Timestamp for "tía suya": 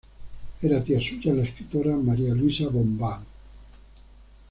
0.83-1.31